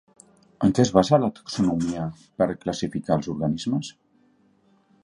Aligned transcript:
En 0.67 0.71
què 0.77 0.81
es 0.85 0.91
basa 0.95 1.19
la 1.25 1.29
Taxonomia 1.39 2.07
per 2.41 2.49
classificar 2.65 3.21
els 3.21 3.31
organismes? 3.37 3.95